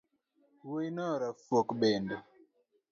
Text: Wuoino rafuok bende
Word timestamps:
Wuoino 0.67 1.07
rafuok 1.21 1.67
bende 1.79 2.15